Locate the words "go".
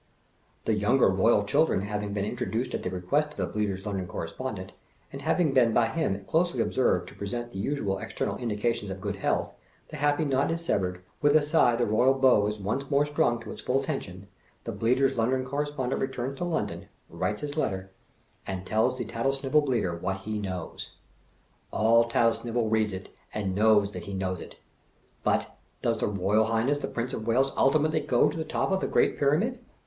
27.99-28.29